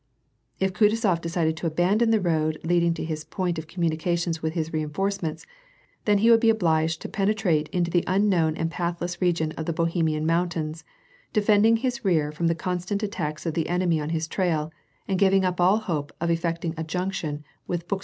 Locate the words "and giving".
15.07-15.45